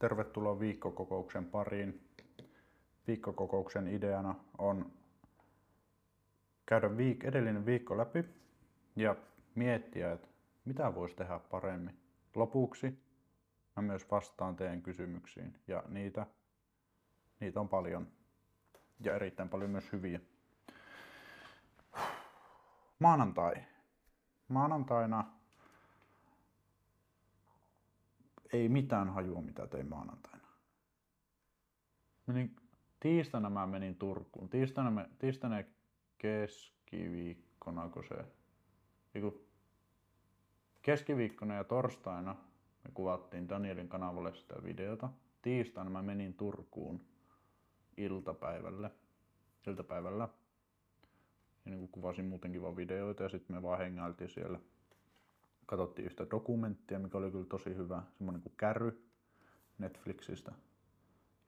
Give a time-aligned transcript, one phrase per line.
[0.00, 2.08] Tervetuloa viikkokokouksen pariin.
[3.06, 4.92] Viikkokokouksen ideana on
[6.66, 8.24] käydä viik- edellinen viikko läpi
[8.96, 9.16] ja
[9.54, 10.28] miettiä, että
[10.64, 12.00] mitä voisi tehdä paremmin.
[12.34, 12.98] Lopuksi
[13.76, 16.26] mä myös vastaan teidän kysymyksiin ja niitä,
[17.40, 18.08] niitä on paljon
[19.00, 20.20] ja erittäin paljon myös hyviä.
[22.98, 23.54] Maanantai.
[24.48, 25.39] Maanantaina
[28.52, 30.48] ei mitään hajua, mitä tein maanantaina.
[32.26, 32.56] Menin,
[33.00, 34.48] tiistaina mä menin Turkuun.
[34.48, 35.62] Tiistaina, me, tiistaina
[36.18, 38.24] keskiviikkona, kun se...
[39.14, 39.46] Eiku,
[40.82, 42.36] keskiviikkona ja torstaina
[42.84, 45.10] me kuvattiin Danielin kanavalle sitä videota.
[45.42, 47.00] Tiistaina mä menin Turkuun
[47.96, 48.90] iltapäivälle.
[49.66, 50.28] iltapäivällä.
[51.64, 54.60] Ja niin kuvasin muutenkin vaan videoita ja sitten me vaan hengailtiin siellä
[55.70, 59.04] katsottiin yhtä dokumenttia, mikä oli kyllä tosi hyvä, semmoinen kuin Kärry
[59.78, 60.52] Netflixistä.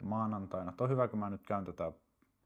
[0.00, 1.92] Ja maanantaina, toi hyvä, kun mä nyt käyn tätä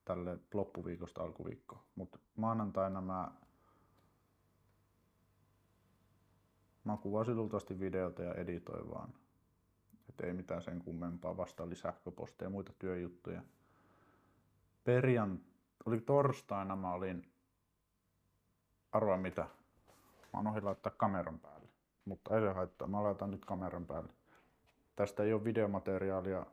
[0.04, 3.30] tälle loppuviikosta alkuviikkoon, mutta maanantaina mä
[6.84, 9.14] Mä kuvasin luultavasti videota ja editoin vaan.
[10.08, 13.42] Et ei mitään sen kummempaa, vasta oli sähköposteja ja muita työjuttuja.
[14.84, 15.40] Perjan,
[15.86, 17.30] oli torstaina mä olin,
[18.92, 21.65] arvaa mitä, mä oon ohi laittaa kameran päälle
[22.06, 22.88] mutta ei se haittaa.
[22.88, 24.12] Mä laitan nyt kameran päälle.
[24.96, 26.46] Tästä ei ole videomateriaalia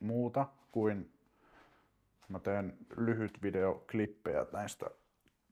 [0.00, 1.12] muuta kuin
[2.28, 4.90] mä teen lyhyt videoklippejä näistä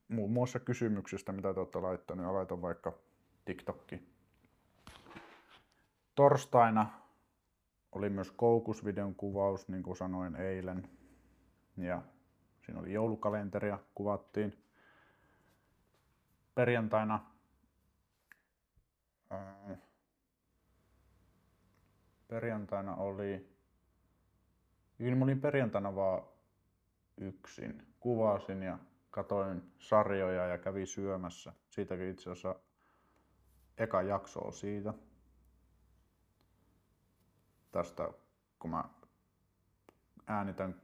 [0.07, 2.27] muun muassa kysymyksistä, mitä te olette laittaneet.
[2.27, 2.93] Ja laitan vaikka
[3.45, 4.01] TikTokki.
[6.15, 6.89] Torstaina
[7.91, 10.89] oli myös koukusvideon kuvaus, niin kuin sanoin eilen.
[11.77, 12.01] Ja
[12.65, 14.63] siinä oli joulukalenteria, kuvattiin.
[16.55, 17.36] Perjantaina
[22.27, 23.49] perjantaina oli,
[24.97, 26.23] niin mä olin perjantaina vaan
[27.17, 27.87] yksin.
[27.99, 28.79] Kuvasin ja
[29.11, 31.53] katoin sarjoja ja kävin syömässä.
[31.69, 32.55] Siitäkin itse asiassa
[33.77, 34.93] eka jakso on siitä.
[37.71, 38.09] Tästä,
[38.59, 38.83] kun mä
[40.27, 40.81] äänitän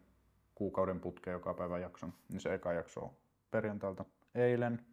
[0.55, 3.11] kuukauden putkeen joka päivä jakson, niin se eka jakso on
[3.51, 4.05] perjantailta.
[4.35, 4.85] Eilen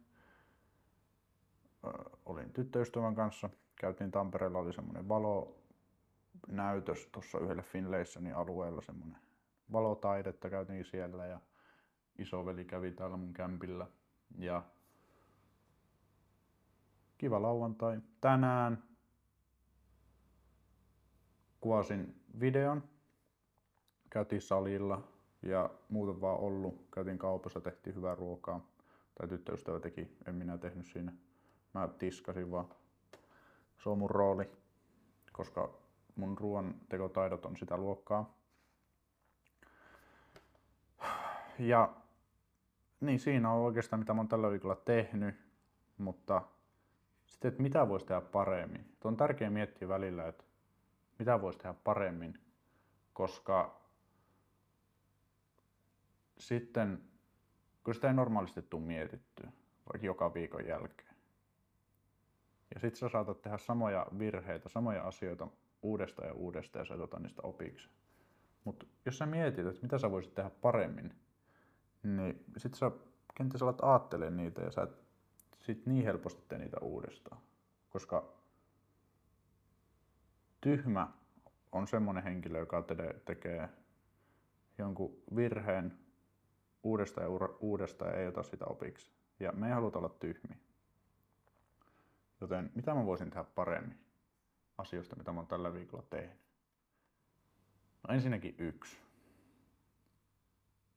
[2.25, 3.49] olin tyttöystävän kanssa.
[3.75, 9.17] Käytiin Tampereella, oli semmoinen valonäytös tuossa yhdelle Finlaysonin alueella, semmoinen
[9.71, 11.39] valotaidetta käytiin siellä ja
[12.17, 13.87] isoveli kävi täällä mun kämpillä.
[14.37, 14.63] Ja
[17.17, 18.01] kiva lauantai.
[18.21, 18.83] Tänään
[21.61, 22.83] kuvasin videon,
[24.09, 25.07] käytiin salilla
[25.41, 26.87] ja muuten vaan ollut.
[26.93, 28.67] Käytiin kaupassa, tehtiin hyvää ruokaa.
[29.15, 31.13] Tai tyttöystävä teki, en minä tehnyt siinä
[31.73, 32.69] Mä tiskasin vaan.
[33.83, 34.51] Se on mun rooli,
[35.31, 35.69] koska
[36.15, 38.37] mun ruoan tekotaidot on sitä luokkaa.
[41.59, 41.93] Ja
[42.99, 45.35] niin siinä on oikeastaan mitä mä oon tällä viikolla tehnyt,
[45.97, 46.41] mutta
[47.25, 48.95] sitten, että mitä voisi tehdä paremmin.
[48.99, 50.43] Tuo on tärkeää miettiä välillä, että
[51.19, 52.39] mitä voisi tehdä paremmin,
[53.13, 53.81] koska
[56.37, 57.03] sitten,
[57.83, 59.51] kun sitä ei normaalisti tule mietittyä,
[59.93, 61.10] vaikka joka viikon jälkeen,
[62.73, 65.47] ja sitten sä saatat tehdä samoja virheitä, samoja asioita
[65.81, 67.89] uudestaan ja uudestaan ja sä et niistä opiksi.
[68.63, 71.15] Mutta jos sä mietit, että mitä sä voisit tehdä paremmin,
[72.03, 72.91] niin sit sä
[73.35, 75.03] kenties alat aattelemaan niitä ja sä et
[75.59, 77.41] sit niin helposti tee niitä uudestaan.
[77.89, 78.33] Koska
[80.61, 81.07] tyhmä
[81.71, 82.83] on semmoinen henkilö, joka
[83.25, 83.69] tekee
[84.77, 85.97] jonkun virheen
[86.83, 89.11] uudestaan ja uudestaan ja ei ota sitä opiksi.
[89.39, 90.57] Ja me ei haluta olla tyhmiä.
[92.41, 93.99] Joten mitä mä voisin tehdä paremmin
[94.77, 96.37] asioista, mitä mä oon tällä viikolla tehnyt?
[98.07, 98.97] No ensinnäkin yksi.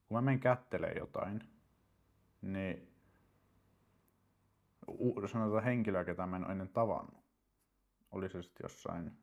[0.09, 1.49] Kun mä menen kättelee jotain,
[2.43, 2.89] niin
[5.27, 7.25] sanotaan henkilöä, ketä mä en ennen tavannut.
[8.11, 9.19] Oli se sitten jossain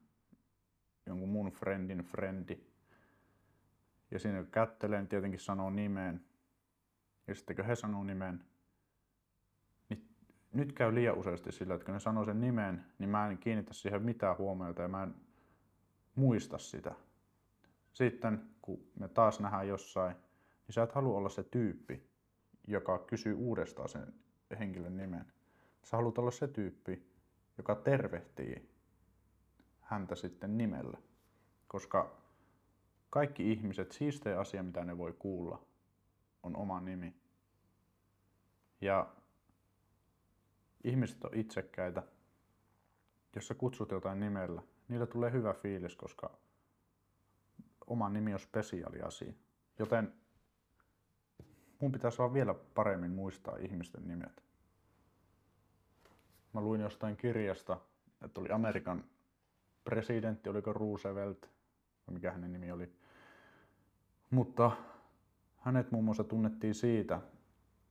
[1.06, 2.58] jonkun mun friendin friendi.
[4.12, 6.26] Ja siinä kätteleen tietenkin sanoo nimeen.
[7.28, 8.46] Ja sitten kun he sanoo nimen,
[10.54, 13.74] nyt käy liian useasti sillä, että kun ne sanoo sen nimen, niin mä en kiinnitä
[13.74, 15.16] siihen mitään huomiota ja mä en
[16.16, 16.96] muista sitä.
[17.94, 20.16] Sitten kun me taas nähdään jossain,
[20.68, 22.10] niin sä et halua olla se tyyppi,
[22.68, 24.14] joka kysyy uudestaan sen
[24.60, 25.26] henkilön nimen.
[25.84, 27.08] Sä haluat olla se tyyppi,
[27.58, 28.70] joka tervehtii
[29.82, 30.98] häntä sitten nimellä.
[31.68, 32.18] Koska
[33.10, 35.66] kaikki ihmiset, siistein asia mitä ne voi kuulla,
[36.44, 37.16] on oma nimi.
[38.82, 39.16] Ja
[40.84, 42.04] Ihmiset on itsekkäitä.
[43.36, 46.38] Jos sä kutsut jotain nimellä, niillä tulee hyvä fiilis, koska
[47.88, 49.34] oma nimi on spesiaaliasia.
[49.80, 50.14] Joten
[51.80, 54.44] mun pitäisi vaan vielä paremmin muistaa ihmisten nimet.
[56.54, 57.78] Mä luin jostain kirjasta,
[58.22, 59.04] että oli Amerikan
[59.84, 61.50] presidentti, oliko Roosevelt,
[62.12, 62.94] mikä hänen nimi oli.
[64.30, 64.72] Mutta
[65.58, 67.22] hänet muun muassa tunnettiin siitä,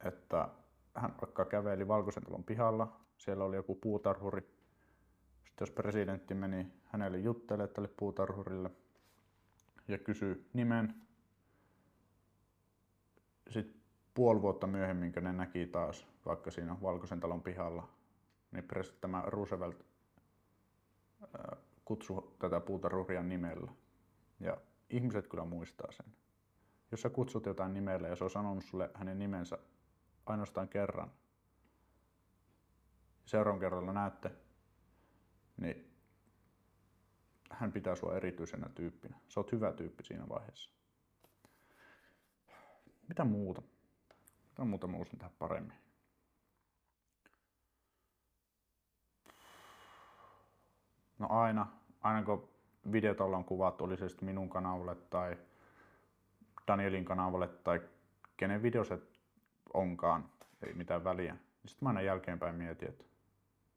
[0.04, 0.48] että
[0.94, 4.40] hän vaikka käveli Valkoisen talon pihalla, siellä oli joku puutarhuri.
[5.44, 8.70] Sitten jos presidentti meni hänelle juttelemaan tälle puutarhurille
[9.88, 10.94] ja kysyi nimen,
[13.48, 13.80] sitten
[14.14, 17.88] puoli vuotta myöhemmin, kun ne näki taas vaikka siinä Valkoisen talon pihalla,
[18.52, 18.64] niin
[19.00, 19.84] tämä Roosevelt
[21.84, 23.72] kutsui tätä puutarhuria nimellä.
[24.40, 24.56] Ja
[24.90, 26.06] ihmiset kyllä muistaa sen.
[26.90, 29.58] Jos sä kutsut jotain nimellä ja se on sanonut sulle hänen nimensä
[30.30, 31.10] ainoastaan kerran,
[33.26, 34.30] seuraavan kerralla näette,
[35.56, 35.90] niin
[37.50, 39.16] hän pitää sua erityisenä tyyppinä.
[39.28, 40.70] Sä oot hyvä tyyppi siinä vaiheessa.
[43.08, 43.62] Mitä muuta?
[44.48, 45.76] Mitä muuta mä uskon tehdä paremmin?
[51.18, 51.66] No aina,
[52.00, 52.48] aina kun
[52.92, 55.38] videot ollaan kuvattu, oli se sitten minun kanavalle tai
[56.66, 57.80] Danielin kanavalle tai
[58.36, 58.98] kenen video se
[59.74, 60.30] onkaan,
[60.66, 61.32] ei mitään väliä.
[61.32, 63.04] Niin sitten mä aina jälkeenpäin mietin, että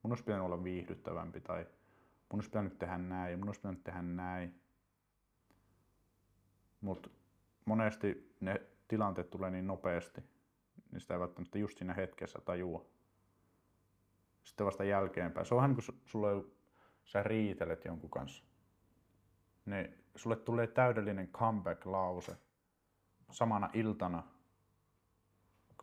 [0.03, 1.67] mun olisi pitänyt olla viihdyttävämpi tai
[2.29, 4.61] mun olisi pitänyt tehdä näin ja mun olisi pitänyt tehdä näin.
[6.81, 7.09] Mutta
[7.65, 10.23] monesti ne tilanteet tulee niin nopeasti,
[10.91, 12.85] niin sitä ei välttämättä just siinä hetkessä tajua.
[14.43, 15.45] Sitten vasta jälkeenpäin.
[15.45, 16.51] Se on vähän niin kuin sulla on,
[17.03, 18.43] sä riitelet jonkun kanssa.
[19.65, 22.37] Niin sulle tulee täydellinen comeback-lause
[23.31, 24.23] samana iltana,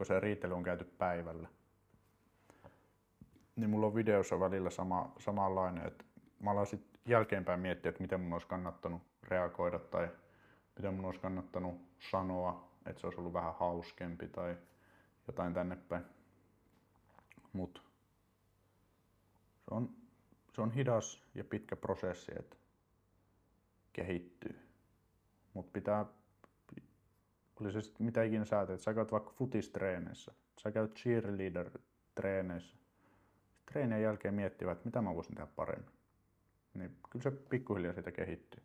[0.00, 1.48] kun se riitely on käyty päivällä.
[3.56, 6.04] Niin mulla on videossa välillä sama, samanlainen, että
[6.38, 10.08] mä aloin sitten jälkeenpäin miettiä, että miten mun olisi kannattanut reagoida tai
[10.76, 11.74] miten mun olisi kannattanut
[12.10, 14.56] sanoa, että se olisi ollut vähän hauskempi tai
[15.26, 16.04] jotain tänne päin.
[17.52, 17.82] Mut
[19.68, 19.90] se on,
[20.52, 22.56] se on hidas ja pitkä prosessi, että
[23.92, 24.68] kehittyy.
[25.54, 26.06] Mutta pitää,
[27.60, 32.76] oli se sitten mitä ikinä sä teet, sä käyt vaikka futistreeneissä, sä käyt cheerleader-treeneissä,
[33.72, 35.94] treenien jälkeen miettivät, että mitä mä voisin tehdä paremmin.
[36.74, 38.62] Niin kyllä se pikkuhiljaa siitä kehittyy.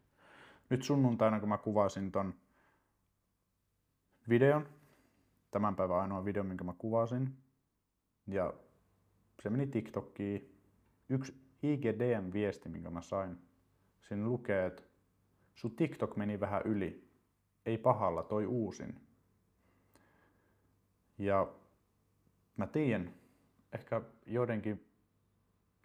[0.69, 2.33] Nyt sunnuntaina, kun mä kuvasin ton
[4.29, 4.69] videon,
[5.51, 7.37] tämän päivän ainoa video, minkä mä kuvasin,
[8.27, 8.53] ja
[9.41, 10.51] se meni TikTokiin.
[11.09, 11.33] Yksi
[11.63, 13.37] IGDM-viesti, minkä mä sain,
[14.01, 14.83] siinä lukee, että
[15.55, 17.04] sun TikTok meni vähän yli.
[17.65, 19.01] Ei pahalla, toi uusin.
[21.17, 21.53] Ja
[22.57, 23.13] mä tiedän,
[23.73, 24.85] ehkä joidenkin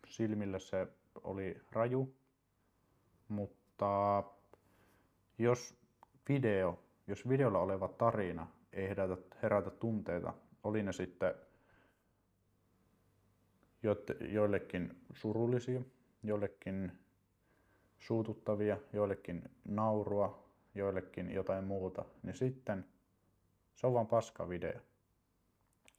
[0.06, 0.86] silmillä se
[1.24, 2.14] oli raju,
[3.28, 4.22] mutta
[5.38, 5.74] jos
[6.28, 10.34] video, jos videolla oleva tarina ei herätä, herätä tunteita,
[10.64, 11.34] oli ne sitten
[14.20, 15.80] joillekin surullisia,
[16.22, 16.92] joillekin
[17.98, 22.84] suututtavia, joillekin naurua, joillekin jotain muuta, niin sitten
[23.74, 24.80] se on vaan paska video.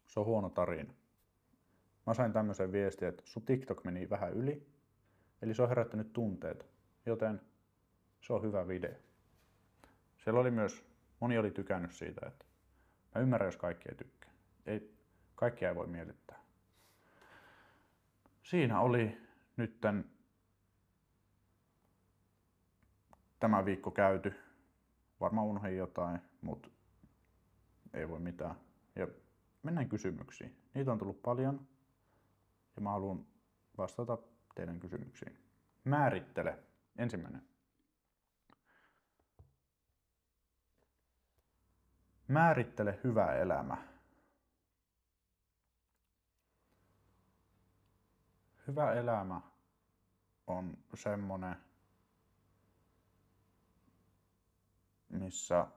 [0.06, 0.94] Se on huono tarina.
[2.08, 4.68] Mä sain tämmöisen viestin, että sun TikTok meni vähän yli,
[5.42, 6.66] eli se on herättänyt tunteita,
[7.06, 7.42] joten
[8.22, 8.96] se on hyvä video.
[10.18, 10.86] Siellä oli myös,
[11.20, 12.46] moni oli tykännyt siitä, että
[13.16, 14.32] mä ymmärrän, jos kaikki ei tykkää.
[14.66, 14.96] Ei,
[15.36, 16.40] kaikkia ei voi miellyttää.
[18.44, 19.18] Siinä oli
[19.58, 20.06] nytten
[23.40, 24.34] tämä viikko käyty.
[25.22, 26.70] Varmaan unohdin jotain, mutta
[27.94, 28.56] ei voi mitään.
[28.96, 29.08] Ja
[29.64, 30.58] mennään kysymyksiin.
[30.74, 31.68] Niitä on tullut paljon
[32.76, 33.26] ja mä haluan
[33.78, 34.18] vastata
[34.56, 35.38] teidän kysymyksiin.
[35.84, 36.60] Määrittele.
[36.98, 37.42] Ensimmäinen.
[42.28, 43.78] Määrittele hyvä elämä.
[48.68, 49.42] Hyvä elämä
[50.48, 51.56] on semmonen,
[55.12, 55.68] missä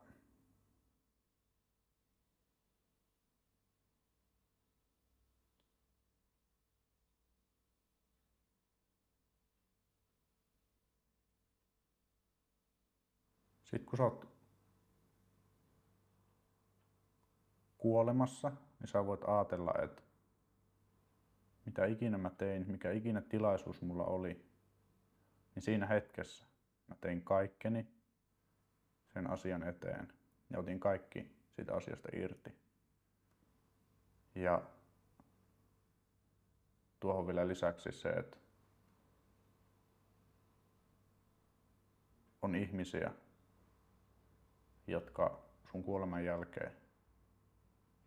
[13.75, 14.29] Sitten kun sä oot
[17.79, 20.03] kuolemassa, niin sä voit ajatella, että
[21.67, 24.47] mitä ikinä mä tein, mikä ikinä tilaisuus mulla oli,
[25.55, 26.47] niin siinä hetkessä
[26.89, 27.87] mä tein kaikkeni
[29.15, 30.13] sen asian eteen
[30.51, 32.59] ja otin kaikki siitä asiasta irti.
[34.35, 34.63] Ja
[37.01, 38.37] tuohon vielä lisäksi se, että
[42.43, 43.13] on ihmisiä,
[44.87, 46.77] jotka sun kuoleman jälkeen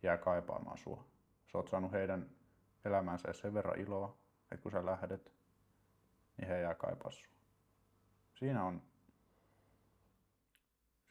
[0.02, 1.04] jää kaipaamaan sua.
[1.52, 2.30] Sä oot saanut heidän
[2.84, 4.18] elämänsä sen verran iloa,
[4.50, 5.32] että kun sä lähdet,
[6.36, 7.26] niin he jää kaipaa sua.
[8.34, 8.82] Siinä on,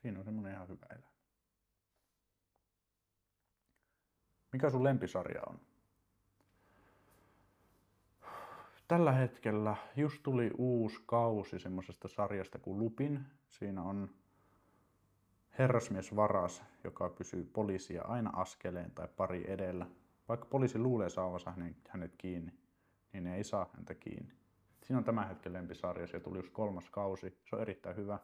[0.08, 1.08] siinä on semmonen ihan hyvä elämä.
[4.54, 5.60] Mikä sun lempisarja on?
[8.88, 13.26] Tällä hetkellä just tuli uusi kausi semmoisesta sarjasta kuin Lupin.
[13.50, 14.10] Siinä on
[15.60, 19.88] herrasmies varas, joka pysyy poliisia aina askeleen tai pari edellä.
[20.30, 21.54] Vaikka poliisi luulee saavansa
[21.90, 22.54] hänet kiinni,
[23.14, 24.34] niin ne ei saa häntä kiinni.
[24.84, 27.38] Siinä on tämän hetken lempisarja, se tuli just kolmas kausi.
[27.50, 28.20] Se on erittäin hyvä.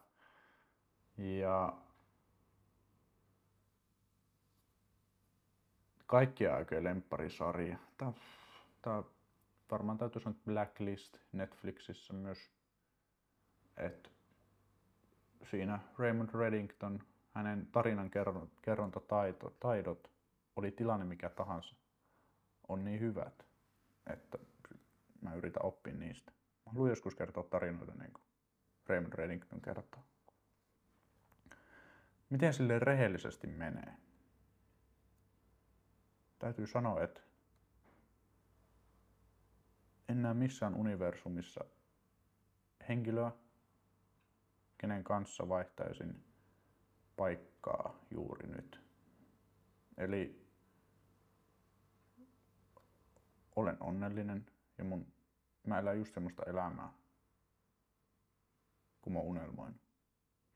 [1.18, 1.72] Ja
[6.06, 7.78] kaikkia aikojen lempparisarja.
[7.98, 8.12] Tää,
[8.82, 9.02] tää
[9.70, 12.50] varmaan täytyy sanoa Blacklist Netflixissä myös.
[13.76, 14.10] Et
[15.50, 18.10] siinä Raymond Reddington, hänen tarinan
[18.62, 20.10] kerrontataidot,
[20.56, 21.74] oli tilanne mikä tahansa,
[22.68, 23.46] on niin hyvät,
[24.06, 24.38] että
[25.20, 26.30] mä yritän oppia niistä.
[26.66, 28.24] Mä haluan joskus kertoa tarinoita niin kuin
[28.86, 30.02] Raymond Reddington kertoo.
[32.34, 33.96] Miten sille rehellisesti menee?
[36.38, 37.20] Täytyy sanoa, että
[40.08, 41.64] en näe missään universumissa
[42.88, 43.32] henkilöä,
[44.78, 46.24] kenen kanssa vaihtaisin
[47.16, 48.80] paikkaa juuri nyt.
[49.96, 50.48] Eli
[53.56, 54.46] olen onnellinen
[54.78, 55.12] ja mun,
[55.66, 56.92] mä elän just semmoista elämää,
[59.02, 59.80] kun mä unelmoin.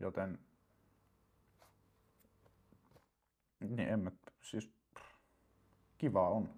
[0.00, 0.47] Joten
[3.60, 4.10] niin en mä,
[4.40, 4.70] siis
[5.98, 6.48] kiva on.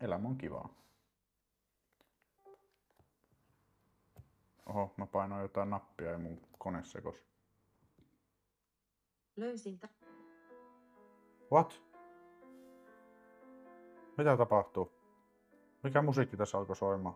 [0.00, 0.68] Elämä on kivaa.
[4.66, 7.14] Oho, mä painoin jotain nappia ja mun kone sekos.
[9.36, 9.88] Löysin ta-
[11.52, 11.82] What?
[14.18, 14.92] Mitä tapahtuu?
[15.82, 17.14] Mikä musiikki tässä alkoi soimaan?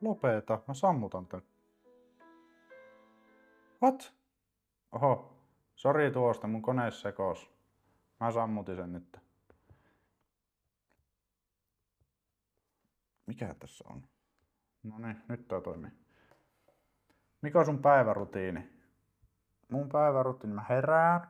[0.00, 1.42] Lopeta, mä sammutan tän.
[3.82, 4.14] What?
[4.92, 5.32] Oho,
[5.74, 7.50] sori tuosta, mun kone sekos.
[8.20, 9.20] Mä sammutin sen nyt.
[13.26, 14.02] Mikä tässä on?
[14.82, 15.90] No niin, nyt tää toimii.
[17.42, 18.68] Mikä on sun päivärutiini?
[19.68, 21.28] Mun päivärutiini, mä herään.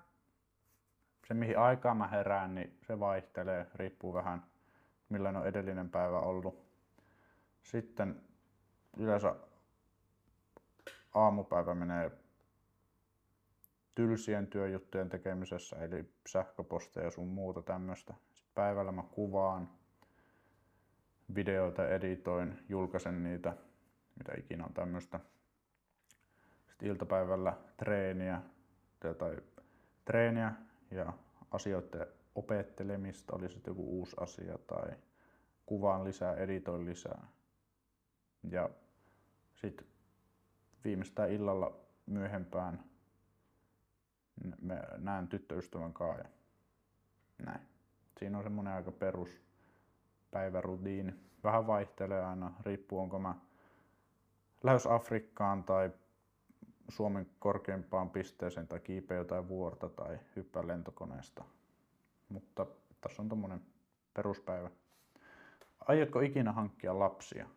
[1.26, 4.42] Se mihin aikaan mä herään, niin se vaihtelee, riippuu vähän
[5.08, 6.68] millainen on edellinen päivä ollut.
[7.62, 8.22] Sitten
[8.96, 9.34] yleensä
[11.14, 12.10] aamupäivä menee
[13.98, 18.14] tylsien työjuttujen tekemisessä, eli sähköposteja ja sun muuta tämmöistä.
[18.54, 19.70] Päivällä mä kuvaan,
[21.34, 23.56] videoita editoin, julkaisen niitä,
[24.18, 25.20] mitä ikinä on tämmöistä.
[26.68, 28.42] Sitten iltapäivällä treeniä
[29.18, 29.36] tai
[30.04, 30.52] treeniä
[30.90, 31.12] ja
[31.50, 34.96] asioiden opettelemista, oli sitten joku uusi asia tai
[35.66, 37.26] kuvaan lisää, editoin lisää.
[38.50, 38.70] Ja
[39.54, 39.86] sitten
[40.84, 42.84] viimeistään illalla myöhempään
[44.60, 46.28] me näen tyttöystävän kanssa ja
[47.44, 47.60] näin.
[48.18, 49.40] Siinä on semmonen aika perus
[50.30, 51.14] päivärutiini.
[51.44, 53.34] Vähän vaihtelee aina, riippuu onko mä
[54.62, 55.90] lähes Afrikkaan tai
[56.88, 61.44] Suomen korkeimpaan pisteeseen tai kiipeä jotain vuorta tai hyppää lentokoneesta.
[62.28, 62.66] Mutta
[63.00, 63.62] tässä on tommonen
[64.14, 64.70] peruspäivä.
[65.80, 67.48] Aiotko ikinä hankkia lapsia?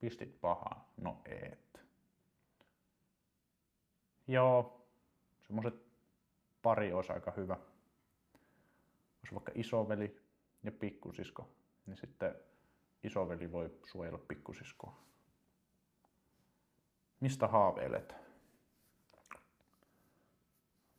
[0.00, 0.88] Pistit pahaa?
[0.96, 1.85] No et.
[4.28, 4.86] Joo,
[5.40, 5.74] semmoset
[6.62, 7.56] pari olisi aika hyvä.
[9.22, 10.20] Jos vaikka isoveli
[10.62, 11.48] ja pikkusisko,
[11.86, 12.34] niin sitten
[13.02, 14.96] isoveli voi suojella pikkusiskoa.
[17.20, 18.14] Mistä haaveilet?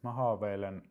[0.03, 0.89] Mä haaveilen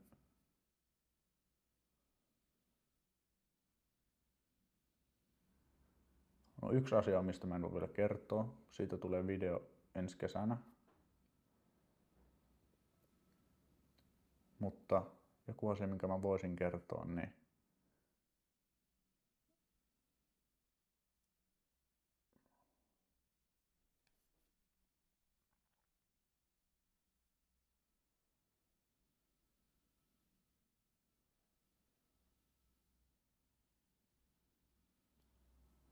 [6.63, 8.55] No yksi asia, mistä mä en voi vielä kertoa.
[8.71, 9.63] Siitä tulee video
[9.95, 10.57] ensi kesänä.
[14.67, 15.03] Mutta
[15.47, 17.33] joku asia, minkä mä voisin kertoa, niin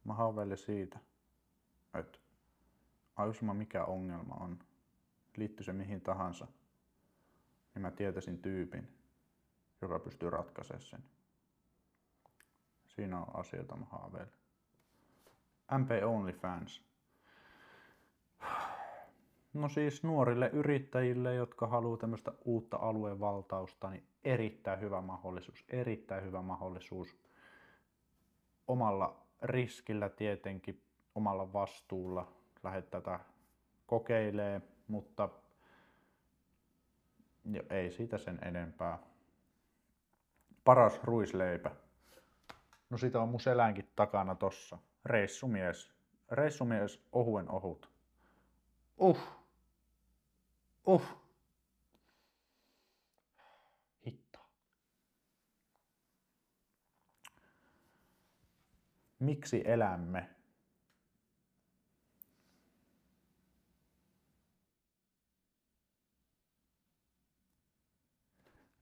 [0.04, 0.98] Mä haaveilen siitä,
[1.94, 2.18] että
[3.16, 4.58] aivan mikä ongelma on,
[5.36, 6.46] liittyy se mihin tahansa,
[7.74, 8.88] niin mä tietäisin tyypin,
[9.82, 11.04] joka pystyy ratkaisemaan sen.
[12.86, 14.32] Siinä on asioita mä haaveilen.
[15.78, 16.82] MP Only Fans.
[19.52, 26.42] No siis nuorille yrittäjille, jotka haluaa tämmöistä uutta aluevaltausta, niin erittäin hyvä mahdollisuus, erittäin hyvä
[26.42, 27.16] mahdollisuus
[28.68, 30.82] omalla riskillä tietenkin,
[31.14, 33.20] omalla vastuulla lähdet tätä
[33.86, 35.28] kokeilee, mutta
[37.44, 38.98] jo, ei siitä sen enempää.
[40.64, 41.70] Paras ruisleipä.
[42.90, 44.78] No sitä on mun selänkin takana tossa.
[45.04, 45.92] Reissumies.
[46.30, 47.90] Reissumies ohuen ohut.
[48.98, 49.18] Uh.
[50.86, 51.02] Uh.
[54.06, 54.38] Hitto.
[59.18, 60.33] Miksi elämme?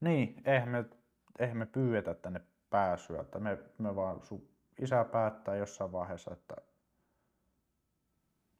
[0.02, 0.84] Niin, eihän me,
[1.38, 2.40] eihän me pyydetä tänne
[2.70, 3.20] pääsyä.
[3.20, 4.48] Että me, me vaan, sun
[4.80, 6.56] isä päättää jossain vaiheessa, että,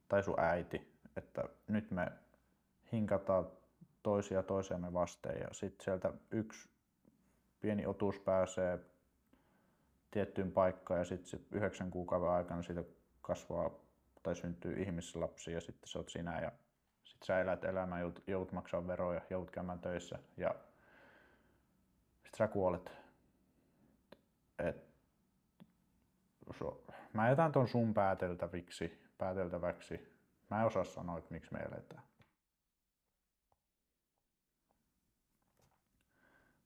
[0.07, 2.11] tai sun äiti, että nyt me
[2.91, 3.47] hinkataan
[4.03, 6.69] toisia toisiamme vasteen ja sitten sieltä yksi
[7.59, 8.79] pieni otus pääsee
[10.11, 12.83] tiettyyn paikkaan ja sitten sit yhdeksän kuukauden aikana siitä
[13.21, 13.69] kasvaa
[14.23, 16.51] tai syntyy ihmislapsi ja sitten se oot sinä ja
[17.03, 20.55] sitten sä elät elämää, joudut, joudut maksaa veroja, joudut käymään töissä ja
[22.37, 22.91] sä kuolet.
[24.59, 24.85] Et,
[26.59, 30.13] so, mä jätän ton sun pääteltäviksi, pääteltäväksi.
[30.49, 32.03] Mä en osaa sanoa, että miksi me eletään.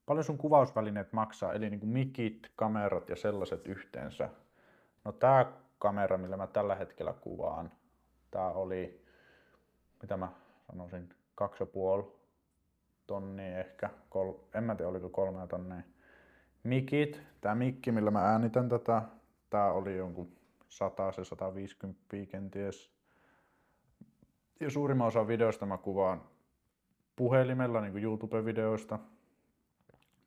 [0.06, 4.30] Paljon sun kuvausvälineet maksaa, eli niin kuin mikit, kamerat ja sellaiset yhteensä?
[5.04, 7.72] No tää kamera, millä mä tällä hetkellä kuvaan,
[8.32, 9.06] tää oli,
[10.02, 10.32] mitä mä
[10.68, 12.17] sanoisin, kaksi ja puoli
[13.08, 15.82] tonnia ehkä, kol, en mä tiedä oliko kolme tonnia.
[16.64, 19.02] Mikit, tää mikki, millä mä äänitän tätä,
[19.50, 20.32] tää oli jonkun
[20.70, 22.92] 100 se 150 kenties.
[24.60, 26.22] Ja suurimman osa videoista mä kuvaan
[27.16, 29.00] puhelimella, niin kuin YouTube-videoista,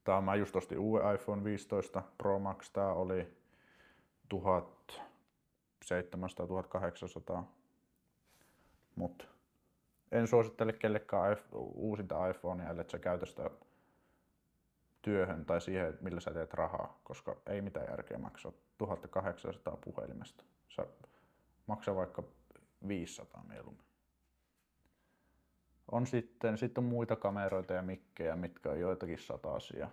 [0.04, 2.72] Tää mä just ostin uuden iPhone 15 Pro Max.
[2.72, 3.36] Tää oli
[4.34, 4.38] 1700-1800.
[8.96, 9.28] Mut
[10.12, 11.36] en suosittele kellekään
[11.74, 13.50] uusinta iPhonea, ellei sä käytä sitä
[15.02, 20.44] työhön tai siihen, millä sä teet rahaa, koska ei mitään järkeä maksaa 1800 puhelimesta.
[20.68, 20.86] Sä
[21.66, 22.22] maksaa vaikka
[22.88, 23.84] 500 mieluummin.
[25.92, 29.90] On sitten, sitten on muita kameroita ja mikkejä, mitkä on joitakin satasia.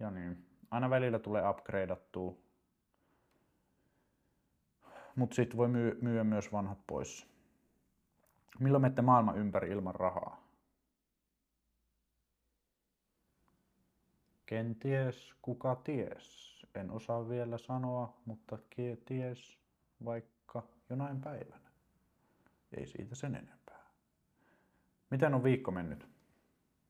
[0.00, 2.34] Ja niin, aina välillä tulee upgradeattua.
[5.16, 7.31] Mutta sitten voi myy- myyä myös vanhat pois.
[8.58, 10.42] Milloin menette maailman ympäri ilman rahaa?
[14.46, 16.52] Kenties, kuka ties.
[16.74, 18.58] En osaa vielä sanoa, mutta
[19.06, 19.58] ties
[20.04, 21.70] vaikka jonain päivänä.
[22.76, 23.86] Ei siitä sen enempää.
[25.10, 26.08] Miten on viikko mennyt?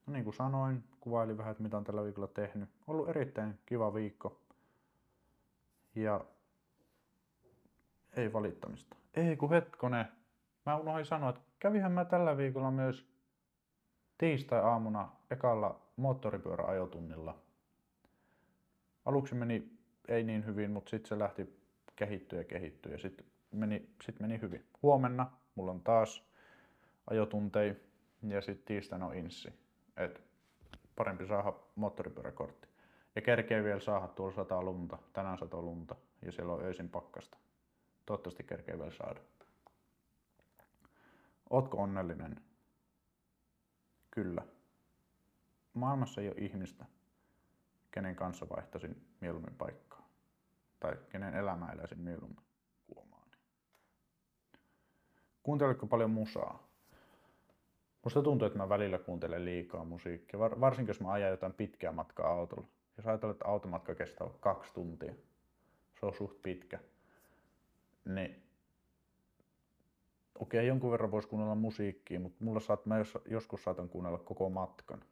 [0.05, 2.69] No niin kuin sanoin, kuvailin vähän, että mitä on tällä viikolla tehnyt.
[2.87, 4.41] Ollut erittäin kiva viikko.
[5.95, 6.25] Ja
[8.13, 8.95] ei valittamista.
[9.13, 10.11] Ei kun hetkone.
[10.65, 13.07] Mä unohdin sanoa, että kävihän mä tällä viikolla myös
[14.17, 17.37] tiistai-aamuna ekalla moottoripyöräajotunnilla.
[19.05, 19.71] Aluksi meni
[20.07, 21.59] ei niin hyvin, mutta sitten se lähti
[21.95, 24.65] kehittyä ja kehittyä ja sitten meni, sit meni hyvin.
[24.81, 26.23] Huomenna mulla on taas
[27.09, 27.75] ajotuntei
[28.27, 29.53] ja sitten tiistaina on inssi.
[29.97, 30.21] Et
[30.95, 32.67] parempi saada moottoripyöräkortti.
[33.15, 34.97] Ja kerkee vielä saada tuolla sataa lunta.
[35.13, 35.95] Tänään sataa lunta
[36.25, 37.37] ja siellä on öisin pakkasta.
[38.05, 39.19] Toivottavasti kerkee vielä saada.
[41.53, 42.41] Ootko onnellinen?
[44.11, 44.41] Kyllä.
[45.73, 46.85] Maailmassa ei ole ihmistä,
[47.91, 50.09] kenen kanssa vaihtaisin mieluummin paikkaa.
[50.79, 52.43] Tai kenen elämä eläisin mieluummin
[52.87, 53.27] kuomaan.
[55.43, 56.67] Kuunteletko paljon musaa?
[58.03, 62.29] Musta tuntuu, että mä välillä kuuntelen liikaa musiikkia, varsinkin jos mä ajan jotain pitkää matkaa
[62.29, 62.67] autolla.
[62.97, 65.13] Jos ajatellaan, että automatka kestää kaksi tuntia,
[65.99, 66.79] se on suht pitkä,
[68.05, 68.42] niin
[70.39, 74.49] okei, okay, jonkun verran voisi kuunnella musiikkia, mutta mulla saat, mä joskus saatan kuunnella koko
[74.49, 75.03] matkan.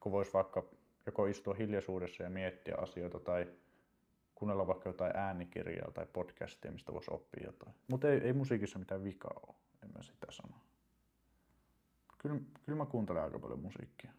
[0.00, 0.64] Kun voisi vaikka
[1.06, 3.46] joko istua hiljaisuudessa ja miettiä asioita tai
[4.34, 7.74] kuunnella vaikka jotain äänikirjaa tai podcastia, mistä voisi oppia jotain.
[7.88, 10.54] Mutta ei, ei musiikissa mitään vikaa ole, en mä sitä sano.
[12.18, 14.10] Kyllä, kyllä mä kuuntelen aika paljon musiikkia.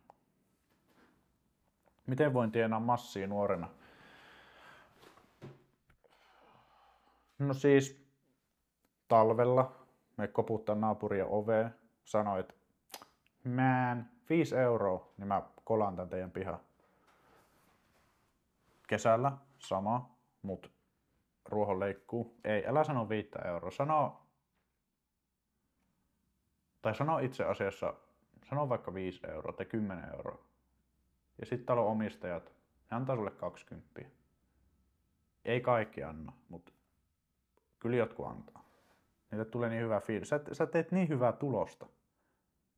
[2.07, 3.69] Miten voin tienaa massia nuorena?
[7.39, 8.06] No siis
[9.07, 9.71] talvella
[10.17, 12.53] me koputtaa naapuria oveen, sanoi, että
[13.43, 16.59] man, 5 euroa, niin mä kolaan tän teidän piha.
[18.87, 20.71] Kesällä sama, mut
[21.45, 22.35] ruohon leikkuu.
[22.43, 24.27] Ei, älä sano 5 euroa, sano
[26.81, 27.93] tai sano itse asiassa,
[28.49, 30.39] sano vaikka 5 euroa tai 10 euroa.
[31.39, 32.53] Ja sitten talon omistajat,
[32.91, 34.01] ne antaa sulle 20.
[35.45, 36.71] Ei kaikki anna, mutta
[37.79, 38.66] kyllä jotkut antaa.
[39.31, 40.29] Niille tulee niin hyvä fiilis.
[40.29, 41.85] Sä, sä teet niin hyvää tulosta,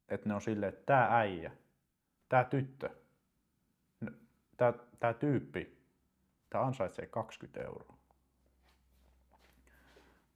[0.09, 1.51] että ne on silleen, että tää äijä,
[2.29, 2.89] tää tyttö,
[4.57, 5.83] tää, tää tyyppi,
[6.49, 7.97] tää ansaitsee 20 euroa.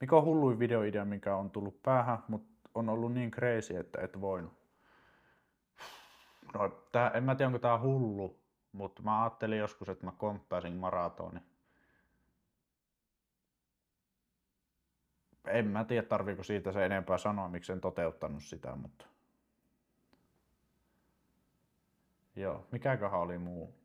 [0.02, 4.22] Mikä on hulluin videoidea, mikä on tullut päähän, mutta on ollut niin crazy, että et
[4.22, 4.54] voinut.
[6.54, 8.40] No, tää, en mä tiedä, onko tää hullu,
[8.72, 11.40] mutta mä ajattelin joskus, että mä konttaisin maratoni.
[15.48, 19.06] En mä tiedä, tarviiko siitä se enempää sanoa, miksi en toteuttanut sitä, mutta...
[22.36, 23.76] Joo, mikäköhän oli muu?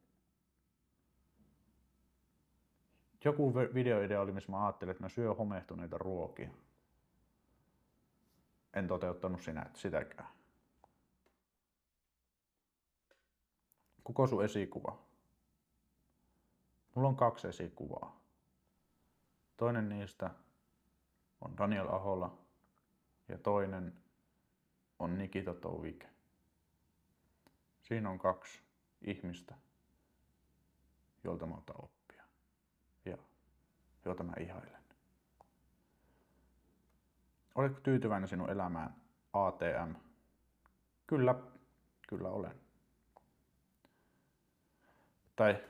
[3.25, 6.51] Joku videoidea oli, missä mä ajattelin, että mä syön homehtuneita ruokia.
[8.75, 10.29] En toteuttanut sinä, sitäkään.
[14.05, 14.99] Kuka sun esikuva?
[16.95, 18.21] Mulla on kaksi esikuvaa.
[19.57, 20.31] Toinen niistä
[21.41, 22.39] on Daniel Ahola
[23.29, 23.93] ja toinen
[24.99, 26.05] on Nikita Touvik.
[27.83, 28.63] Siinä on kaksi
[29.03, 29.55] ihmistä,
[31.25, 32.25] joilta mä otan oppia
[33.05, 33.19] ja
[34.05, 34.83] joita mä ihailen.
[37.55, 38.97] Oletko tyytyväinen sinun elämään
[39.33, 39.95] ATM?
[41.07, 41.35] Kyllä,
[42.09, 42.61] kyllä olen.
[45.37, 45.65] Tai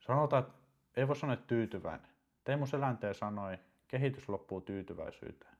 [0.00, 0.58] sanotaan, että
[0.96, 2.10] ei voi sanoa, tyytyväinen.
[2.44, 5.56] Teemu Selänteen sanoi, kehitys loppuu tyytyväisyyteen.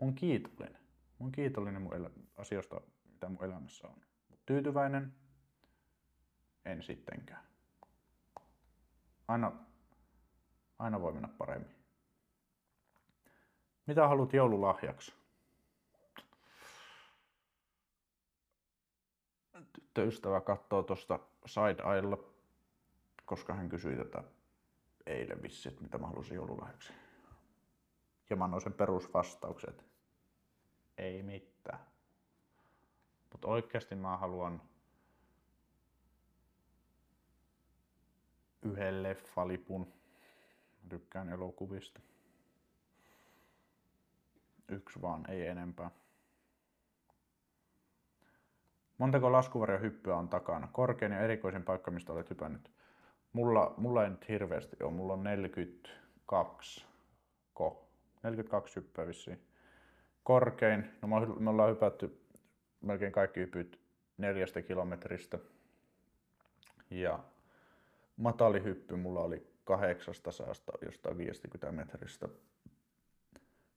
[0.00, 0.78] Mun kiitollinen.
[1.18, 2.80] Mun kiitollinen mun elä- asioista,
[3.12, 4.00] mitä mun elämässä on.
[4.46, 5.14] Tyytyväinen
[6.64, 7.44] en sittenkään.
[9.28, 9.52] Aina,
[10.78, 11.74] aina voi mennä paremmin.
[13.86, 15.14] Mitä haluat joululahjaksi?
[19.72, 22.18] Tyttöystävä katsoo tuosta side Eyella,
[23.24, 24.24] koska hän kysyi tätä
[25.06, 26.92] eilen vissi, että mitä mä halusin joululahjaksi.
[28.30, 29.84] Ja mä annoin sen perusvastauksen, että
[30.98, 31.78] ei mitään.
[33.32, 34.62] Mutta oikeasti mä haluan
[38.62, 39.92] yhden leffalipun.
[40.82, 42.00] Mä tykkään elokuvista.
[44.68, 45.90] Yksi vaan, ei enempää.
[48.98, 50.68] Montako laskuvarjohyppyä on takana?
[50.72, 52.70] Korkein ja erikoisin paikka, mistä olet hypännyt?
[53.32, 54.92] Mulla, mulla ei nyt hirveästi ole.
[54.92, 56.86] Mulla on 42
[57.54, 57.83] ko.
[58.24, 59.46] 42 hyppyä vissiin.
[60.22, 61.08] Korkein, no
[61.38, 62.20] me ollaan hypätty
[62.80, 63.80] melkein kaikki hypyt
[64.18, 65.38] neljästä kilometristä.
[66.90, 67.24] Ja
[68.16, 70.32] matalihyppy mulla oli 800
[70.84, 72.28] jostain 50 metristä.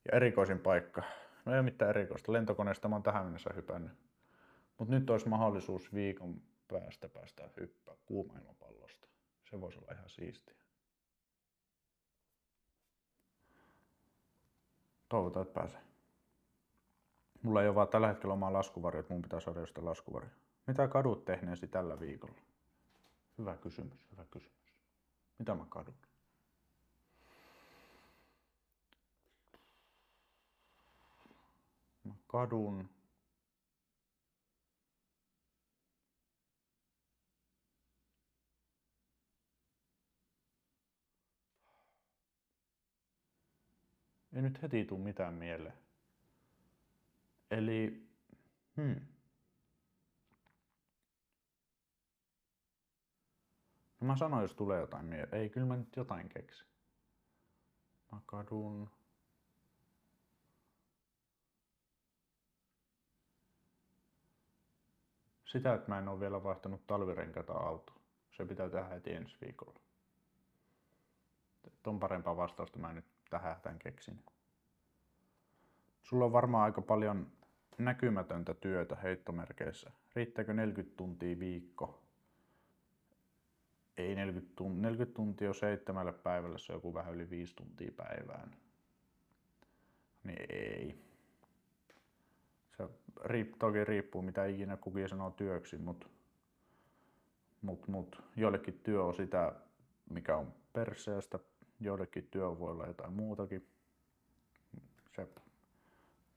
[0.06, 1.04] Ja erikoisin paikka,
[1.46, 3.92] no ei mitään erikoista, lentokoneesta mä oon tähän mennessä hypännyt.
[4.78, 9.08] Mutta nyt olisi mahdollisuus viikon päästä päästä hyppää kuumailmapallosta.
[9.50, 10.56] Se voisi olla ihan siistiä.
[15.10, 15.82] Toivotaan, että pääsee.
[17.41, 20.30] Mulla ei ole vaan tällä hetkellä omaa laskuvarjoa, että mun pitää saada jostain laskuvarjo.
[20.67, 22.36] Mitä kadut tehneesi tällä viikolla?
[23.38, 24.74] Hyvä kysymys, hyvä kysymys.
[25.39, 25.93] Mitä mä kadun?
[32.04, 32.89] Mä kadun
[44.38, 45.73] Ei nyt heti tuu mitään mieleen.
[47.52, 48.08] Eli,
[48.76, 49.02] hmm.
[54.00, 55.41] No mä sanoin, jos tulee jotain mieleen.
[55.41, 56.65] Ei, kyllä mä nyt jotain keksi.
[58.12, 58.89] Mä kadun...
[65.45, 67.95] Sitä, että mä en ole vielä vaihtanut talvirenkaita autoa.
[68.32, 69.87] Se pitää tehdä heti ensi viikolla.
[71.88, 74.19] Ton parempaa vastausta mä nyt tähän hätään keksin.
[76.04, 77.32] Sulla on varmaan aika paljon
[77.78, 79.91] näkymätöntä työtä heittomerkeissä.
[80.15, 82.04] Riittääkö 40 tuntia viikko?
[83.97, 84.82] Ei 40 tuntia.
[84.82, 88.56] 40 tuntia on seitsemälle päivälle, se on joku vähän yli 5 tuntia päivään.
[90.23, 91.02] Niin ei.
[92.78, 92.89] Se
[93.26, 96.08] riip, toki riippuu mitä ikinä kukin sanoo työksi, mutta
[97.62, 99.54] mut, mut, joillekin työ on sitä,
[100.10, 101.39] mikä on perseestä,
[101.80, 103.68] joillekin työ voi olla jotain muutakin.
[105.16, 105.28] Se,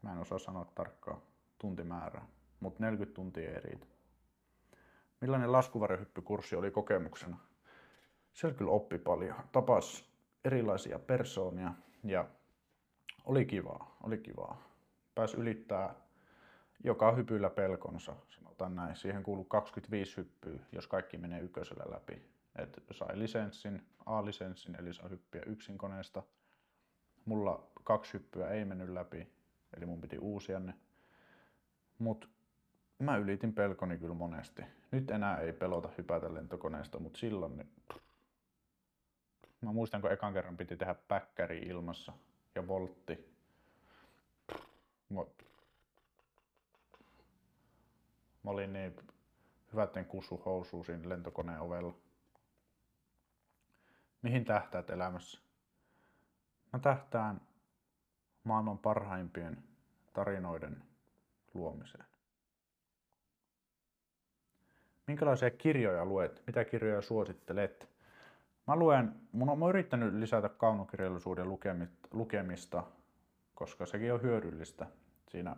[0.03, 1.21] mä en osaa sanoa tarkkaa
[1.59, 2.27] tuntimäärää,
[2.61, 3.87] mutta 40 tuntia ei riitä.
[5.21, 7.39] Millainen laskuvarjohyppykurssi oli kokemuksena?
[8.33, 9.37] Siellä kyllä oppi paljon.
[9.53, 10.11] Tapas
[10.45, 11.75] erilaisia persoonia
[12.05, 12.29] ja
[13.25, 14.63] oli kivaa, oli kivaa.
[15.15, 15.95] pääsi ylittää
[16.85, 18.97] joka hypyllä pelkonsa, sanotaan näin.
[18.97, 22.23] Siihen kuuluu 25 hyppyä, jos kaikki menee ykkösellä läpi.
[22.57, 26.23] Et sai lisenssin, A-lisenssin, eli saa hyppiä yksin koneesta.
[27.25, 29.33] Mulla kaksi hyppyä ei mennyt läpi,
[29.77, 30.75] eli mun piti uusia ne.
[31.99, 32.31] Mut
[32.99, 34.63] mä ylitin pelkoni kyllä monesti.
[34.91, 37.73] Nyt enää ei pelota hypätä lentokoneesta, mutta silloin niin...
[39.61, 42.13] Mä muistan, kun ekan kerran piti tehdä päkkäri ilmassa
[42.55, 43.35] ja voltti.
[45.09, 45.21] Mä,
[48.43, 48.97] mä olin niin
[49.73, 51.95] hyvätten kussu siinä lentokoneen ovella.
[54.23, 55.41] Mihin tähtäät elämässä?
[56.73, 57.41] Mä tähtään
[58.45, 59.63] maailman parhaimpien
[60.13, 60.83] tarinoiden
[61.55, 62.05] luomiseen.
[65.07, 66.43] Minkälaisia kirjoja luet?
[66.47, 67.89] Mitä kirjoja suosittelet?
[68.67, 71.47] Mä luen, mun on, mä yrittänyt lisätä kaunokirjallisuuden
[72.11, 72.85] lukemista,
[73.55, 74.87] koska sekin on hyödyllistä.
[75.29, 75.57] Siinä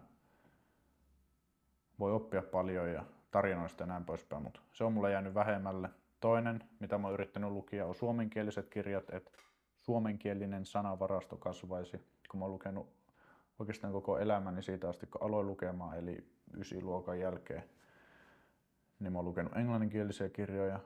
[1.99, 5.91] voi oppia paljon ja tarinoista ja näin poispäin, mutta se on mulle jäänyt vähemmälle.
[6.23, 9.31] Toinen, mitä mä oon yrittänyt lukia, on suomenkieliset kirjat, että
[9.81, 11.97] suomenkielinen sanavarasto kasvaisi.
[12.31, 12.93] Kun mä oon lukenut
[13.59, 16.27] oikeastaan koko elämäni siitä asti, kun aloin lukemaan, eli
[16.83, 17.65] luokan jälkeen,
[18.99, 20.81] niin mä oon lukenut englanninkielisiä kirjoja.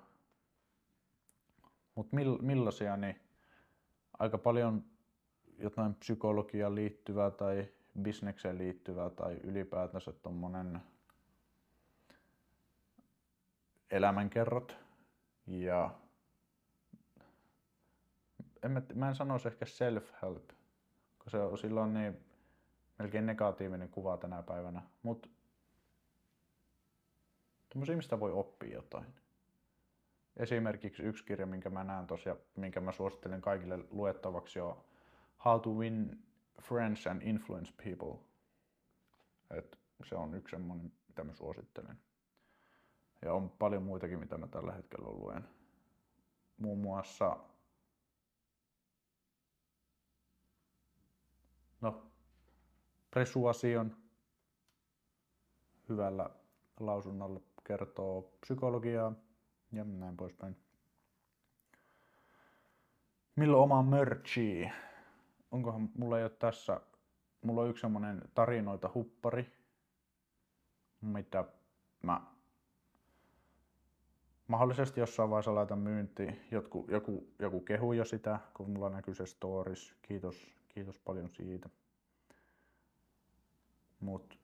[1.94, 3.20] Mutta mill, millaisia, niin
[4.18, 4.85] aika paljon
[5.59, 7.68] jotain psykologiaan liittyvää tai
[8.03, 10.81] bisnekseen liittyvää tai ylipäätänsä tuommoinen
[13.90, 14.86] elämänkerrot
[15.47, 15.91] ja
[18.63, 20.55] en mä, mä en sanoisi ehkä self-help,
[21.19, 22.25] koska se on silloin niin
[22.99, 25.29] melkein negatiivinen kuva tänä päivänä, mutta
[27.77, 29.15] Tämmöisiä, mistä voi oppia jotain.
[30.37, 34.85] Esimerkiksi yksi kirja, minkä mä näen tosiaan, minkä mä suosittelen kaikille luettavaksi, on
[35.45, 36.23] How to Win
[36.63, 38.19] Friends and Influence People.
[39.51, 41.99] Et se on yksi semmoinen, mitä mä suosittelen.
[43.27, 45.49] Ja on paljon muitakin, mitä mä tällä hetkellä luen.
[46.57, 47.37] Muun muassa
[51.81, 52.07] no,
[53.11, 53.97] Presuasion
[55.89, 56.31] hyvällä
[56.81, 59.12] lausunnolla kertoo psykologiaa
[59.73, 60.57] ja näin poispäin.
[63.37, 64.71] Milloin oma merchi?
[65.51, 66.81] Onkohan mulla jo tässä,
[67.43, 69.53] mulla on yksi semmonen tarinoita huppari,
[71.01, 71.45] mitä
[72.03, 72.36] mä
[74.49, 76.41] mahdollisesti jossain vaiheessa laitan myyntiin.
[76.51, 79.95] Joku, joku, joku kehu jo sitä, kun mulla näkyy se stories.
[80.03, 81.69] Kiitos, kiitos paljon siitä.
[84.01, 84.37] Mutta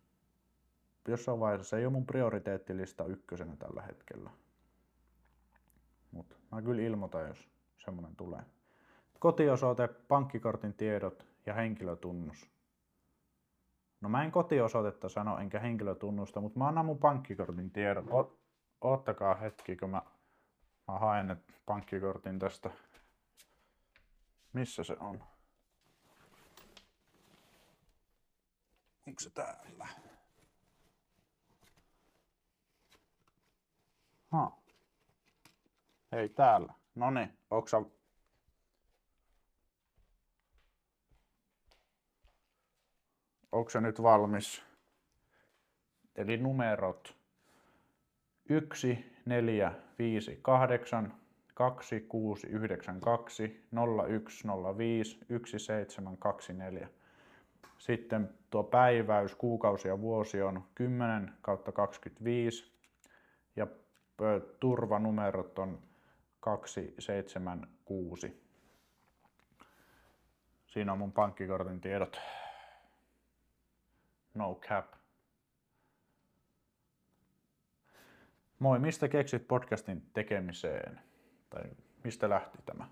[1.09, 4.31] jossain vaiheessa se ei ole mun prioriteettilista ykkösenä tällä hetkellä.
[6.11, 8.43] Mutta mä kyllä ilmoitan, jos semmonen tulee.
[9.19, 12.51] Kotiosoite, pankkikortin tiedot ja henkilötunnus.
[14.01, 18.11] No mä en kotiosoitetta sano enkä henkilötunnusta, mutta mä annan mun pankkikortin tiedot.
[18.83, 20.03] Oottakaa hetki, kun mä,
[20.89, 22.71] mä haen pankkikortin tästä.
[24.53, 25.25] Missä se on?
[29.07, 29.87] Onko se täällä?
[34.31, 34.59] Ha.
[36.13, 36.75] Ei täällä.
[36.95, 37.69] No niin, onko
[43.53, 44.63] Onko se nyt valmis?
[46.17, 47.22] Eli numerot
[48.53, 51.13] 1, 4, 5, 8,
[51.55, 56.89] 2, 6, 9, 2, 0, 1, 0, 5, 1, 7, 2, 4.
[57.79, 62.73] Sitten tuo päiväys, kuukausi ja vuosi on 10 kautta 25
[63.57, 63.67] ja
[64.61, 65.83] turvanumerot on
[66.41, 68.43] 276.
[70.67, 72.21] Siinä on mun pankkikortin tiedot.
[74.35, 75.02] No cap.
[78.63, 81.01] Moi, mistä keksit podcastin tekemiseen?
[81.51, 81.63] Tai
[82.05, 82.89] mistä lähti tämä?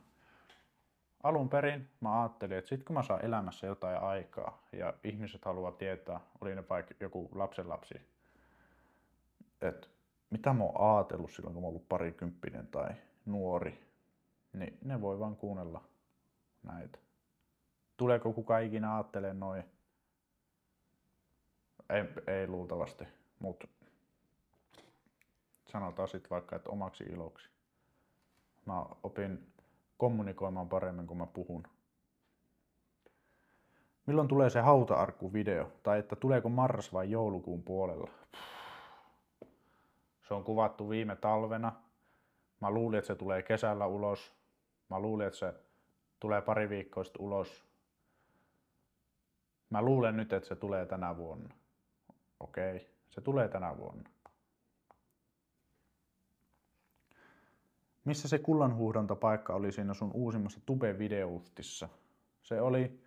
[1.23, 5.73] Alun perin mä ajattelin, että sit kun mä saan elämässä jotain aikaa ja ihmiset haluaa
[5.73, 7.95] tietää, oli ne vaikka joku lapsenlapsi,
[9.61, 9.89] että
[10.31, 12.91] mitä mä oon ajatellut silloin, kun mä oon ollut parikymppinen tai
[13.27, 13.81] nuori,
[14.53, 15.85] niin ne voi vaan kuunnella
[16.63, 16.99] näitä.
[17.97, 19.65] Tuleeko kuka ikinä ajattelee noin?
[21.91, 23.05] Ei, ei luultavasti,
[23.39, 23.69] mutta
[25.71, 27.51] sanotaan sitten vaikka, että omaksi iloksi.
[28.67, 29.53] Mä opin
[29.97, 31.63] kommunikoimaan paremmin, kun mä puhun.
[34.07, 35.73] Milloin tulee se hauta-arkku-video?
[35.83, 38.11] Tai että tuleeko marras vai joulukuun puolella?
[40.29, 41.73] Se on kuvattu viime talvena.
[42.61, 44.35] Mä luulin, että se tulee kesällä ulos.
[44.89, 45.55] Mä luulin, että se
[46.21, 47.65] tulee pari viikkoa sitten ulos.
[49.71, 51.55] Mä luulen nyt, että se tulee tänä vuonna.
[52.41, 54.11] Okei, se tulee tänä vuonna.
[58.05, 61.89] Missä se kullanhuuhdontapaikka oli siinä sun uusimmassa Tube-videoustissa?
[62.43, 63.01] Se oli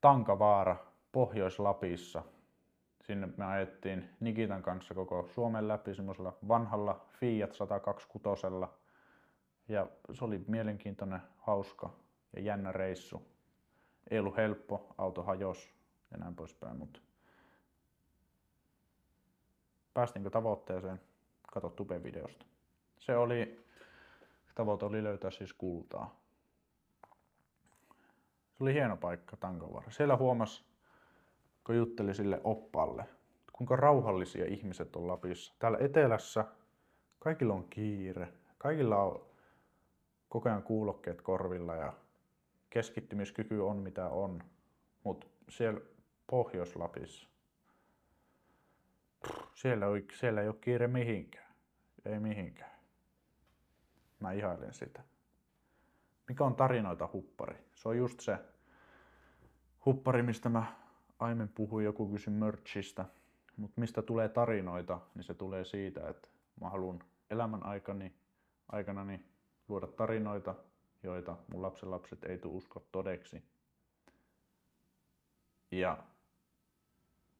[0.00, 0.76] Tankavaara,
[1.12, 2.22] Pohjois-Lapissa.
[3.02, 8.46] Sinne me ajettiin Nikitan kanssa koko Suomen läpi semmoisella vanhalla Fiat 126.
[9.68, 11.90] Ja se oli mielenkiintoinen, hauska
[12.36, 13.22] ja jännä reissu.
[14.10, 15.74] Ei ollut helppo, auto hajos
[16.10, 17.00] ja näin poispäin, mutta
[19.94, 21.00] päästiinkö tavoitteeseen?
[21.52, 22.46] Kato Tube-videosta.
[22.98, 23.64] Se oli,
[24.58, 26.20] tavoite oli löytää siis kultaa.
[28.52, 29.90] Se oli hieno paikka Tankavaara.
[29.90, 30.64] Siellä huomasi,
[31.64, 33.04] kun jutteli sille oppalle,
[33.52, 35.54] kuinka rauhallisia ihmiset on Lapissa.
[35.58, 36.44] Täällä etelässä
[37.18, 39.26] kaikilla on kiire, kaikilla on
[40.28, 41.92] koko ajan kuulokkeet korvilla ja
[42.70, 44.42] keskittymiskyky on mitä on.
[45.04, 45.80] Mutta siellä
[46.26, 47.28] Pohjois-Lapissa,
[49.54, 51.52] siellä, ei, siellä ei ole kiire mihinkään.
[52.04, 52.77] Ei mihinkään.
[54.20, 55.02] Mä ihailen sitä.
[56.28, 57.56] Mikä on tarinoita huppari?
[57.74, 58.38] Se on just se
[59.86, 60.72] huppari, mistä mä
[61.18, 63.04] aiemmin puhuin, joku kysyi merchistä.
[63.56, 66.28] Mutta mistä tulee tarinoita, niin se tulee siitä, että
[66.60, 66.98] mä haluan
[67.30, 68.14] elämän aikani,
[68.68, 69.24] aikanani
[69.68, 70.54] luoda tarinoita,
[71.02, 73.42] joita mun lapsenlapset ei tule uskoa todeksi.
[75.70, 75.98] Ja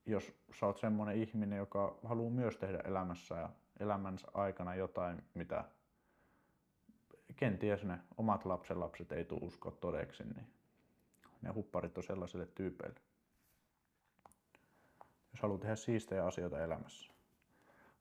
[0.06, 5.64] jos sä oot semmonen ihminen, joka haluaa myös tehdä elämässä ja elämänsä aikana jotain, mitä
[7.38, 10.46] kenties ne omat lapsenlapset ei tule uskoa todeksi, niin
[11.42, 13.01] ne hupparit on sellaisille tyypeille.
[15.33, 17.12] Jos haluaa tehdä siistejä asioita elämässä.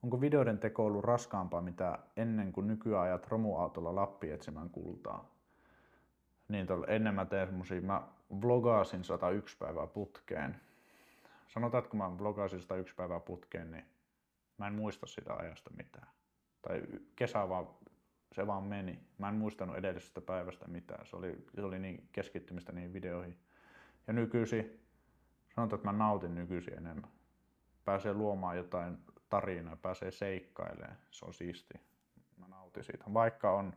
[0.04, 5.30] Onko videoiden teko ollut raskaampaa mitä ennen kuin nykyajat romuautolla Lappi etsimään kultaa?
[6.47, 8.08] Niin tol, ennen mä tein semmosia, mä
[8.41, 10.62] vlogaasin 101 päivää putkeen.
[11.47, 13.86] Sanotaan, että kun mä vlogaasin 101 päivää putkeen, niin
[14.58, 16.08] mä en muista sitä ajasta mitään.
[16.62, 16.82] Tai
[17.15, 17.67] kesä vaan
[18.31, 18.99] se vaan meni.
[19.17, 21.05] Mä en muistanut edellisestä päivästä mitään.
[21.05, 23.37] Se oli, se oli niin keskittymistä niihin videoihin.
[24.07, 24.79] Ja nykyisin,
[25.55, 27.11] sanotaan, että mä nautin nykyisin enemmän.
[27.85, 28.97] Pääsee luomaan jotain
[29.29, 30.97] tarinaa, pääsee seikkailemaan.
[31.11, 31.73] Se on siisti.
[32.37, 33.03] Mä nautin siitä.
[33.13, 33.73] Vaikka on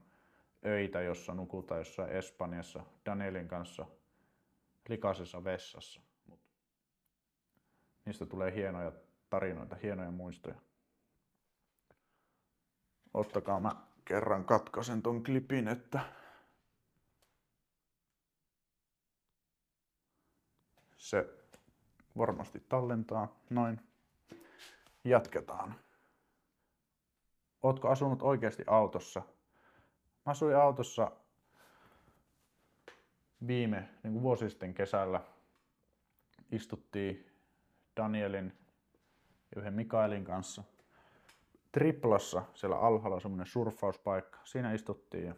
[0.66, 3.86] öitä, jossa nukutaan jossain Espanjassa Danielin kanssa
[4.88, 6.00] likaisessa vessassa.
[6.26, 6.40] Mut
[8.04, 8.92] niistä tulee hienoja
[9.30, 10.56] tarinoita, hienoja muistoja.
[13.14, 13.70] Ottakaa mä
[14.10, 16.00] kerran katkaisen ton klipin, että
[20.96, 21.26] se
[22.18, 23.40] varmasti tallentaa.
[23.50, 23.80] Noin.
[25.04, 25.74] Jatketaan.
[27.62, 29.22] Ootko asunut oikeasti autossa?
[30.26, 31.12] Mä asuin autossa
[33.46, 35.20] viime niin kuin vuosi sitten kesällä.
[36.52, 37.32] Istuttiin
[37.96, 38.58] Danielin
[39.54, 40.64] ja yhden Mikaelin kanssa–
[41.72, 44.38] triplassa siellä alhaalla semmoinen surffauspaikka.
[44.44, 45.34] Siinä istuttiin ja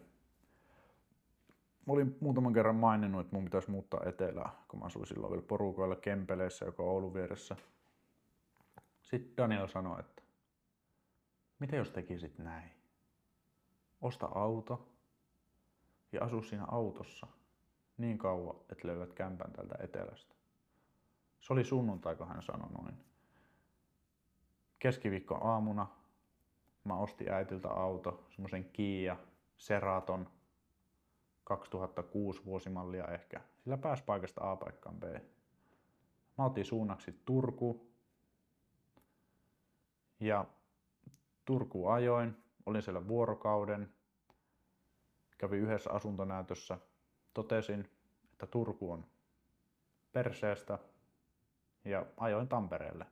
[1.87, 5.47] mä olin muutaman kerran maininnut, että mun pitäisi muuttaa etelään, kun mä asuin silloin vielä
[5.47, 7.57] porukoilla Kempeleissä, joka on Oulun vieressä.
[9.03, 10.23] Sitten Daniel sanoi, että
[11.59, 12.71] mitä jos tekisit näin?
[14.01, 14.89] Osta auto
[16.13, 17.27] ja asu siinä autossa
[17.97, 20.35] niin kauan, että löydät kämpän tältä etelästä.
[21.41, 23.05] Se oli sunnuntai, kun hän sanoi noin.
[24.79, 25.87] Keskiviikko aamuna
[26.85, 29.17] mä ostin äitiltä auto, semmoisen Kia
[29.57, 30.29] Seraton
[31.45, 33.41] 2006 vuosimallia ehkä.
[33.59, 35.03] Sillä pääsi paikasta A paikkaan B.
[36.39, 37.93] Mä otin suunnaksi Turku.
[40.21, 40.45] Ja
[41.45, 42.37] Turku ajoin.
[42.67, 43.93] Olin siellä vuorokauden.
[45.39, 46.79] Kävin yhdessä asuntonäytössä.
[47.35, 47.91] Totesin,
[48.33, 49.07] että Turku on
[50.13, 50.79] perseestä.
[51.85, 53.07] Ja ajoin Tampereelle.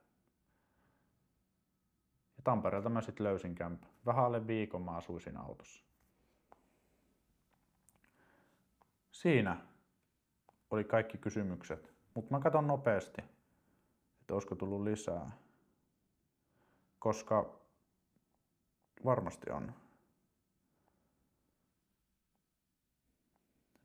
[2.40, 3.86] Ja Tampereelta mä sitten löysin kämpä.
[4.06, 5.84] Vähän alle viikon mä asuisin autossa.
[9.10, 9.66] Siinä
[10.70, 11.94] oli kaikki kysymykset.
[12.14, 13.22] Mutta mä katson nopeasti,
[14.20, 15.30] että olisiko tullut lisää.
[16.98, 17.60] Koska
[19.04, 19.74] varmasti on.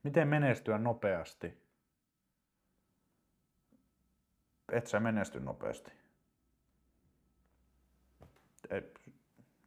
[0.03, 1.65] Miten menestyä nopeasti?
[4.71, 6.04] Et sä menesty nopeasti
[8.69, 9.01] et,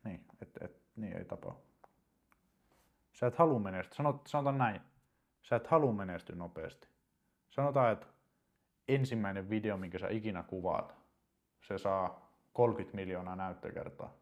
[0.05, 1.59] niin, et, et, niin ei tapahdu.
[3.13, 3.97] Sä et halua menestyä.
[3.97, 4.81] Sanot, sanotaan näin.
[5.43, 6.89] Sä et halua menestyä nopeasti.
[7.51, 8.07] Sanotaan, että
[8.89, 10.95] ensimmäinen video, minkä sä ikinä kuvaat,
[11.61, 14.15] se saa 30 miljoonaa näyttökertaa.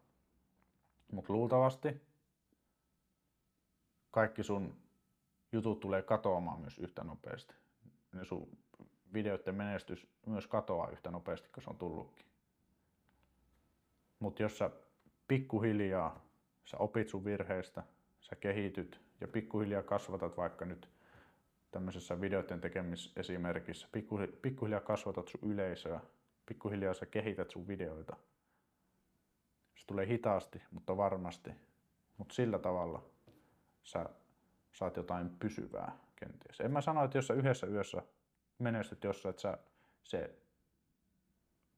[1.11, 2.01] Mutta luultavasti
[4.11, 4.75] kaikki sun
[5.51, 7.55] jutut tulee katoamaan myös yhtä nopeasti.
[8.11, 8.57] Ne sun
[9.13, 12.26] videoiden menestys myös katoaa yhtä nopeasti kuin se on tullutkin.
[14.19, 14.69] Mutta jos sä
[15.27, 16.27] pikkuhiljaa
[16.65, 17.83] sä opit sun virheistä,
[18.21, 20.89] sä kehityt ja pikkuhiljaa kasvatat vaikka nyt
[21.71, 23.87] tämmöisessä videoiden tekemisesimerkissä,
[24.41, 25.99] pikkuhiljaa kasvatat sun yleisöä,
[26.45, 28.15] pikkuhiljaa sä kehität sun videoita.
[29.75, 31.51] Se tulee hitaasti, mutta varmasti.
[32.17, 33.05] Mutta sillä tavalla
[33.83, 34.09] sä
[34.71, 36.59] saat jotain pysyvää kenties.
[36.59, 38.03] En mä sano, että jos sä yhdessä yössä
[38.59, 39.57] menestyt jossain, että sä,
[40.03, 40.35] se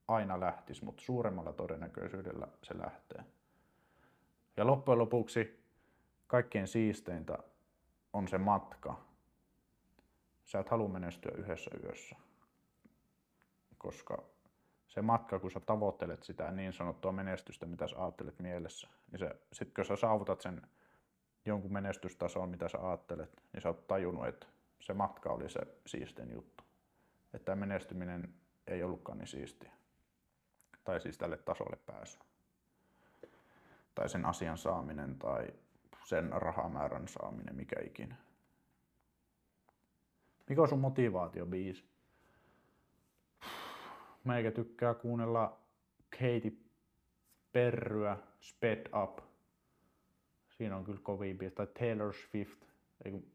[0.10, 3.24] aina lähtisi, mutta suuremmalla todennäköisyydellä se lähtee.
[4.58, 5.64] Ja loppujen lopuksi
[6.28, 7.38] kaikkein siisteintä
[8.14, 9.00] on se matka.
[10.46, 12.16] Sä et halua menestyä yhdessä yössä,
[13.78, 14.24] koska
[14.88, 19.66] se matka, kun sä tavoittelet sitä niin sanottua menestystä, mitä sä ajattelet mielessä, niin se,
[19.66, 20.62] kun sä saavutat sen
[21.46, 24.48] jonkun menestystason, mitä sä ajattelet, niin sä oot tajunnut, että
[24.80, 26.64] se matka oli se siistein juttu.
[27.34, 28.34] Että menestyminen
[28.68, 29.79] ei ollutkaan niin siistiä.
[30.90, 32.20] Tai siis tälle tasolle pääsy.
[33.96, 35.48] Tai sen asian saaminen tai
[36.06, 38.16] sen rahamäärän saaminen, mikä ikinä.
[40.50, 41.86] Mikä on sun motivaatiobiisi?
[44.24, 45.60] Meikä tykkää kuunnella
[46.10, 46.58] Katy
[47.52, 49.20] Perryä, Sped Up.
[50.50, 51.56] Siinä on kyllä kovin biisi.
[51.56, 52.66] Tai Taylor Swift.
[53.06, 53.26] Eiku,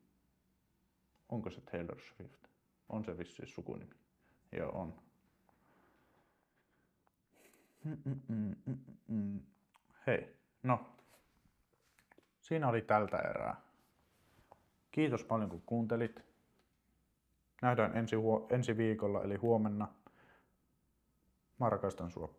[1.29, 2.49] onko se Taylor Swift?
[2.89, 3.95] On se vissiin sukunimi.
[4.53, 5.04] Joo, on.
[10.07, 10.87] Hei, no.
[12.41, 13.61] Siinä oli tältä erää.
[14.91, 16.25] Kiitos paljon kun kuuntelit.
[17.63, 19.89] Nähdään ensi, huo- ensi viikolla eli huomenna.
[21.61, 22.35] Mä rakastan sua.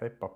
[0.00, 0.30] Heippa!